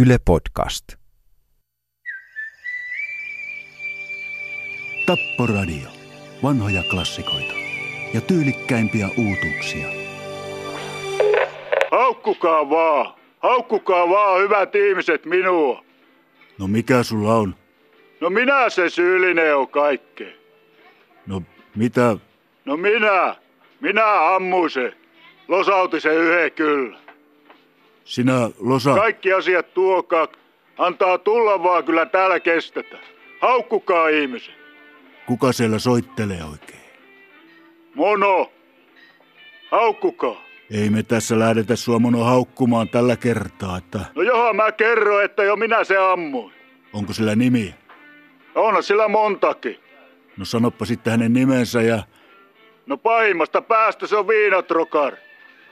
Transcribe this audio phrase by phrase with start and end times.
[0.00, 0.84] Yle Podcast.
[5.06, 5.88] Tapporadio.
[6.42, 7.54] Vanhoja klassikoita
[8.14, 9.86] ja tyylikkäimpiä uutuuksia.
[11.90, 13.14] Haukkukaa vaan.
[13.38, 15.84] Haukkukaa vaan, hyvät ihmiset, minua.
[16.58, 17.54] No mikä sulla on?
[18.20, 20.36] No minä se syyllinen on kaikkeen.
[21.26, 21.42] No
[21.76, 22.16] mitä?
[22.64, 23.36] No minä.
[23.80, 24.92] Minä ammuin se.
[25.48, 27.07] Losautin se yhden kyllä.
[28.08, 28.94] Sinä losa...
[28.94, 30.28] Kaikki asiat tuokaa.
[30.78, 33.02] Antaa tulla vaan, kyllä täällä kestetään.
[33.40, 34.54] Haukkukaa ihmiset.
[35.26, 36.80] Kuka siellä soittelee oikein?
[37.94, 38.52] Mono.
[39.70, 40.42] Haukkukaa.
[40.70, 45.44] Ei me tässä lähdetä sua mono haukkumaan tällä kertaa, että No johon mä kerron, että
[45.44, 46.52] jo minä se ammuin.
[46.92, 47.74] onko sillä nimi?
[48.54, 49.76] On sillä montakin.
[50.36, 52.02] No sanoppa sitten hänen nimensä ja
[52.86, 55.12] No pahimmasta päästä se on viinatrokar.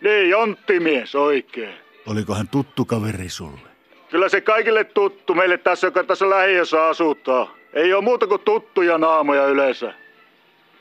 [0.00, 1.81] Niin, jonttimies oikein.
[2.06, 3.68] Oliko hän tuttu kaveri sulle?
[4.10, 7.54] Kyllä se kaikille tuttu meille tässä, joka tässä lähiössä asuttaa.
[7.72, 9.94] Ei ole muuta kuin tuttuja naamoja yleensä.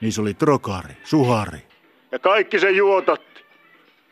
[0.02, 1.60] Niin se oli trokari, suhari.
[2.12, 3.42] Ja kaikki se juotatti.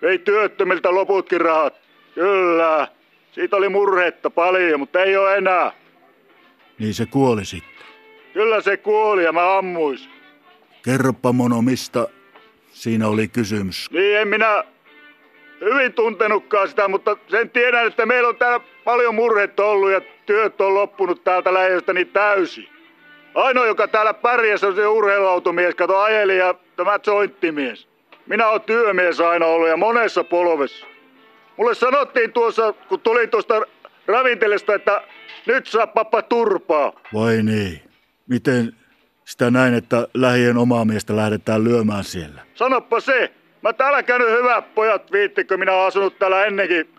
[0.01, 1.73] Vei työttömiltä loputkin rahat.
[2.15, 2.87] Kyllä.
[3.31, 5.71] Siitä oli murhetta paljon, mutta ei ole enää.
[6.79, 7.85] Niin se kuoli sitten.
[8.33, 10.09] Kyllä se kuoli ja mä ammuis.
[10.85, 12.07] Kerropa mono, mistä
[12.71, 13.91] siinä oli kysymys.
[13.91, 14.63] Niin en minä
[15.61, 20.61] hyvin tuntenutkaan sitä, mutta sen tiedän, että meillä on täällä paljon murhetta ollut ja työt
[20.61, 22.69] on loppunut täältä lähiöstä niin täysin.
[23.35, 27.87] Ainoa, joka täällä pärjäsi, on se urheiluautomies, kato ajeli ja tämä jointtimies.
[28.25, 30.85] Minä oon työmies aina ollut ja monessa polvessa.
[31.57, 33.61] Mulle sanottiin tuossa, kun tuli tuosta
[34.07, 35.03] ravintelesta, että
[35.45, 36.93] nyt saa pappa turpaa.
[37.13, 37.81] Vai niin?
[38.27, 38.75] Miten
[39.25, 42.41] sitä näin, että lähien omaa miestä lähdetään lyömään siellä?
[42.53, 43.31] Sanoppa se.
[43.61, 46.89] Mä täällä käynyt hyvät pojat, viittikö minä oon asunut täällä ennenkin,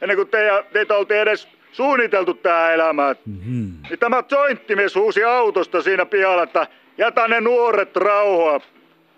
[0.00, 3.16] ennen kuin teitä, teitä oltiin edes suunniteltu tähän elämään.
[3.26, 3.72] Mm-hmm.
[3.90, 6.66] Niin tämä jointtimies huusi autosta siinä pihalla, että
[6.98, 8.60] jätä ne nuoret rauhaa.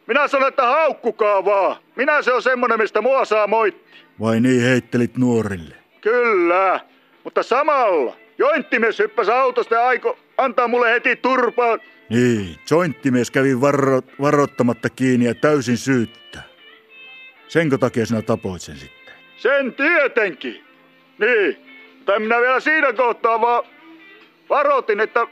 [0.06, 1.76] Minä sanoin, että haukkukaa vaan.
[1.96, 3.92] Minä se on semmonen, mistä mua saa moitti.
[4.20, 5.74] Vai niin heittelit nuorille?
[6.00, 6.80] Kyllä,
[7.24, 11.80] mutta samalla jointtimies hyppäsi autosta ja aiko antaa mulle heti turpaan.
[12.08, 16.55] Niin, jointtimies kävi varo, varoittamatta kiinni ja täysin syyttä.
[17.48, 19.14] Senkö takia sinä tapoit sen sitten?
[19.36, 20.64] Sen tietenkin.
[21.18, 21.56] Niin,
[22.16, 23.64] en minä vielä siinä kohtaa vaan
[24.48, 25.26] varoitin, että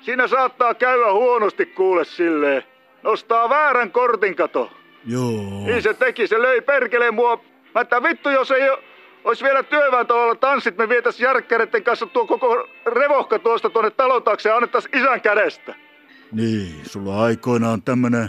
[0.00, 2.62] siinä saattaa käydä huonosti kuule silleen.
[3.02, 4.72] Nostaa väärän kortin kato.
[5.06, 5.66] Joo.
[5.66, 7.44] Niin se teki, se löi perkeleen mua.
[7.74, 8.70] Mä että vittu, jos ei
[9.24, 14.48] olisi vielä työväentalolla tanssit, me vietäis järkkäreiden kanssa tuo koko revohka tuosta tuonne talon taakse
[14.48, 15.74] ja annettais isän kädestä.
[16.32, 18.28] Niin, sulla aikoinaan tämmönen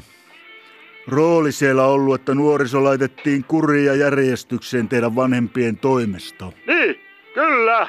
[1.08, 6.52] rooli siellä ollut, että nuoriso laitettiin kuriin ja järjestykseen teidän vanhempien toimesta.
[6.68, 7.02] Niin,
[7.34, 7.88] kyllä.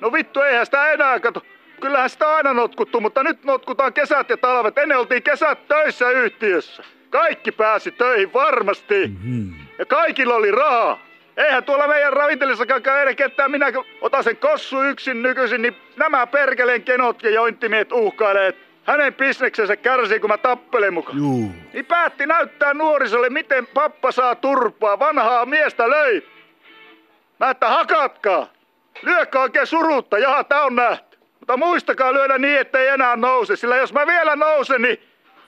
[0.00, 1.42] No vittu, eihän sitä enää kato.
[1.80, 4.78] Kyllähän sitä aina notkuttu, mutta nyt notkutaan kesät ja talvet.
[4.78, 6.82] Ennen oltiin kesät töissä yhtiössä.
[7.10, 9.10] Kaikki pääsi töihin varmasti.
[9.24, 9.54] Hmm.
[9.78, 10.98] Ja kaikilla oli rahaa.
[11.36, 13.50] Eihän tuolla meidän ravintelissakaan käy ketään.
[13.50, 18.69] Minä kun otan sen kossu yksin nykyisin, niin nämä perkeleen kenot ja jointtimiet uhkailee, että
[18.90, 21.18] hänen bisneksensä kärsii, kun mä tappelen mukaan.
[21.18, 21.52] Juu.
[21.72, 24.98] Niin päätti näyttää nuorisolle, miten pappa saa turpaa.
[24.98, 26.26] Vanhaa miestä löi.
[27.40, 28.46] Mä että hakatkaa.
[29.02, 30.18] Lyökää oikein surutta.
[30.18, 31.18] Jaha, tää on nähty.
[31.40, 33.56] Mutta muistakaa lyödä niin, ettei enää nouse.
[33.56, 34.98] Sillä jos mä vielä nousen, niin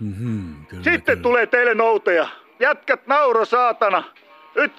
[0.01, 1.23] Mm-hmm, kyllä, sitten kyllä.
[1.23, 2.29] tulee teille nouteja.
[2.61, 4.05] Jätkät nauro saatana.
[4.55, 4.73] Nyt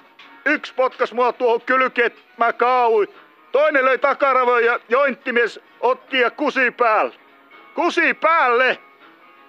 [0.44, 3.08] yksi potkas mua tuohon kylkeen, että mä kauin.
[3.52, 7.14] Toinen löi takaravoja ja jointtimies otti ja kusi päälle.
[7.74, 8.78] Kusi päälle!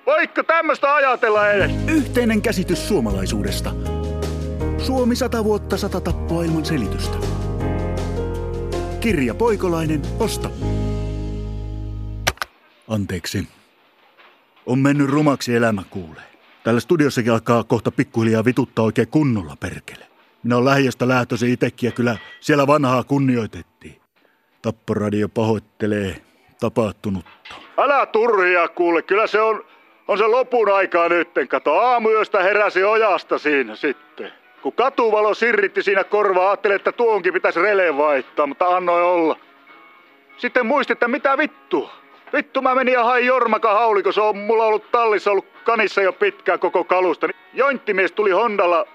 [0.05, 1.71] Voitko tämmöstä ajatella edes?
[1.87, 3.71] Yhteinen käsitys suomalaisuudesta.
[4.77, 7.17] Suomi sata vuotta sata tappoa ilman selitystä.
[8.99, 10.49] Kirja Poikolainen, osta.
[12.87, 13.47] Anteeksi.
[14.65, 16.23] On mennyt rumaksi elämä kuulee.
[16.63, 20.07] Täällä studiossakin alkaa kohta pikkuhiljaa vituttaa oikein kunnolla perkele.
[20.43, 24.01] Minä olen lähiöstä lähtöisin itekin ja kyllä siellä vanhaa kunnioitettiin.
[24.61, 26.21] Tapporadio pahoittelee
[26.59, 27.64] tapahtunutta.
[27.77, 29.65] Älä turhia kuule, kyllä se on,
[30.07, 31.47] on se lopun aikaa nytten.
[31.47, 34.33] Kato, aamuyöstä heräsi ojasta siinä sitten.
[34.61, 39.37] Kun katuvalo sirritti siinä korvaa, ajattelin, että tuonkin pitäisi rele vaihtaa, mutta annoi olla.
[40.37, 41.91] Sitten muistin, että mitä vittua.
[42.33, 46.13] Vittu mä menin ja hain Jormaka haulikon, se on mulla ollut tallissa ollut kanissa jo
[46.13, 47.27] pitkään koko kalusta.
[47.27, 48.87] Niin Jointtimies tuli Hondalla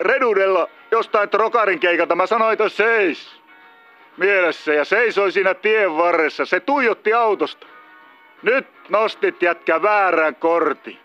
[0.00, 2.16] redudella jostain trokarin keikalta.
[2.16, 3.40] Mä sanoin, että seis
[4.16, 6.44] mielessä ja seisoi siinä tien varressa.
[6.44, 7.66] Se tuijotti autosta.
[8.44, 10.98] Nyt nostit jätkä väärän kortin.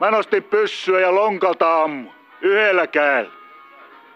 [0.00, 2.10] Mä nostin pyssyä ja lonkalta ammu.
[2.40, 3.30] Yhdellä kädellä.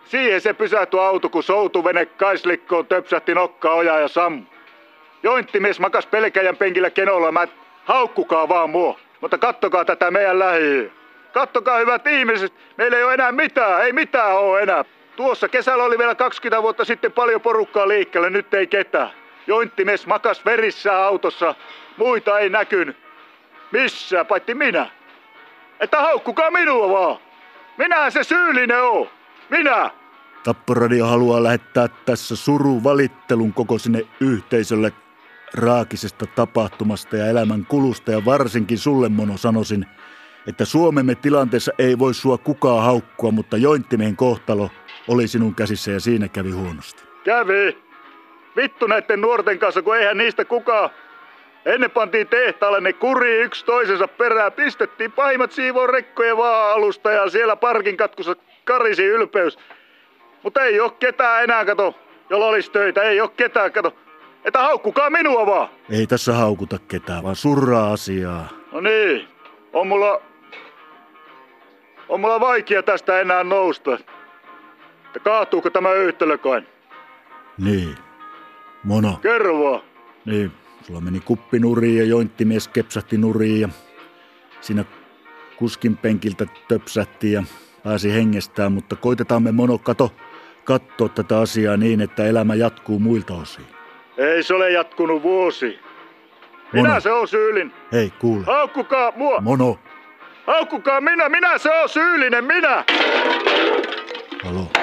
[0.05, 4.43] Siihen se pysähtyi auto, kun soutuvene kaislikkoon töpsähti nokka ojaa ja sammu.
[5.23, 7.33] Jointtimies makas pelkäjän penkillä kenolla.
[7.33, 7.49] Mä
[7.85, 8.99] haukkukaa vaan mua.
[9.21, 10.91] Mutta kattokaa tätä meidän lähiöä.
[11.33, 14.85] Kattokaa hyvät ihmiset, meillä ei ole enää mitään, ei mitään ole enää.
[15.17, 19.20] Tuossa kesällä oli vielä 20 vuotta sitten paljon porukkaa liikkeelle, nyt ei ketään.
[19.47, 21.55] Jointtimies makas verissä autossa,
[21.97, 22.97] muita ei näkynyt.
[23.73, 24.91] Missä, paitsi minä.
[25.81, 27.19] Että haukkukaa minua vaan.
[27.77, 29.09] Minä se syyllinen on.
[29.51, 29.91] Minä.
[30.45, 34.93] Tapporadio haluaa lähettää tässä suru valittelun koko sinne yhteisölle
[35.55, 39.87] raakisesta tapahtumasta ja elämän kulusta ja varsinkin sulle Mono sanoisin,
[40.47, 44.71] että Suomemme tilanteessa ei voi sua kukaan haukkua, mutta jointtimeen kohtalo
[45.09, 47.03] oli sinun käsissä ja siinä kävi huonosti.
[47.25, 47.90] Kävi.
[48.57, 50.91] Vittu näiden nuorten kanssa, kun eihän niistä kukaan.
[51.65, 57.57] Ennen pantiin tehtaalle ne kuri yksi toisensa perään, pistettiin pahimmat siivoon rekkojen vaan-alusta ja siellä
[57.57, 59.59] parkin katkussa karisi ylpeys.
[60.43, 61.95] Mutta ei oo ketään enää, kato,
[62.31, 63.97] jolla olisi töitä, ei oo ketään, kato.
[64.45, 65.69] Että haukkukaa minua vaan.
[65.91, 68.49] Ei tässä haukuta ketään, vaan surraa asiaa.
[68.73, 69.29] No niin,
[69.73, 70.21] on mulla...
[72.09, 73.95] On mulla vaikea tästä enää nousta.
[75.07, 76.63] Että kaatuuko tämä yhtälö kai?
[77.59, 77.95] Niin.
[78.85, 79.19] Mono.
[79.23, 79.81] Kerro vaan.
[80.25, 80.53] Niin,
[80.87, 83.69] sulla meni kuppi nuriin ja jointtimies kepsahti nuriin ja
[84.61, 84.85] siinä
[85.57, 87.43] kuskin penkiltä töpsähti ja
[87.85, 90.13] pääsi hengestään, mutta koitetaan me Mono kato
[90.65, 93.65] katsoa tätä asiaa niin, että elämä jatkuu muilta osin.
[94.17, 95.79] Ei se ole jatkunut vuosi.
[96.73, 97.01] Minä Mono.
[97.01, 97.73] se on syylin.
[97.93, 98.45] Hei, kuule.
[98.45, 99.41] Haukkukaa mua.
[99.41, 99.79] Mono.
[100.47, 102.85] Haukkukaa minä, minä se on syyllinen, minä.
[104.45, 104.71] Halo.
[104.75, 104.80] Halo.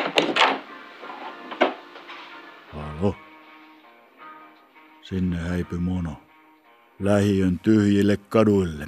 [5.10, 6.18] Sinne häipy mono.
[7.00, 8.88] Lähiön tyhjille kaduille.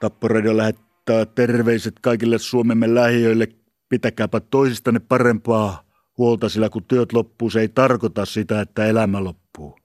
[0.00, 3.48] Tapporadio lähettää terveiset kaikille Suomemme lähiöille.
[3.88, 5.82] Pitäkääpä toisistanne parempaa
[6.18, 9.78] huolta, sillä kun työt loppuu, se ei tarkoita sitä, että elämä loppuu.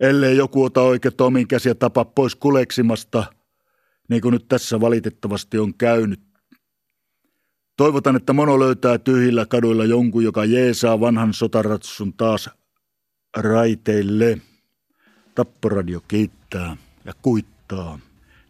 [0.00, 3.24] Ellei joku ota oikeutta omiin käsiä tapa pois kuleksimasta,
[4.08, 6.20] niin kuin nyt tässä valitettavasti on käynyt.
[7.76, 12.50] Toivotan, että Mono löytää tyhjillä kaduilla jonkun, joka jeesaa vanhan sotaratsun taas
[13.36, 14.38] raiteille.
[15.34, 17.98] Tapporadio kiittää ja kuittaa.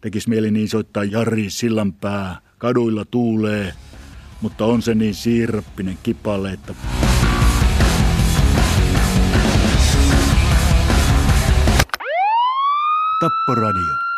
[0.01, 2.37] Tekis mieli niin soittaa Jari Sillanpää.
[2.57, 3.73] Kaduilla tuulee,
[4.41, 6.75] mutta on se niin siirappinen kipale, että...
[13.19, 14.12] Tapporadio.